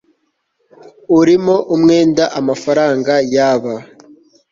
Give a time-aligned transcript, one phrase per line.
[1.19, 3.75] urimo umwenda amafaranga yaba